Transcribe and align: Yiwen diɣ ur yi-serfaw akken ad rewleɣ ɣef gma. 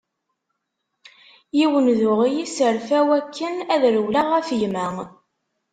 Yiwen 1.57 1.87
diɣ 1.97 2.17
ur 2.23 2.29
yi-serfaw 2.35 3.07
akken 3.19 3.55
ad 3.73 3.83
rewleɣ 3.93 4.27
ɣef 4.33 4.47
gma. 4.59 4.87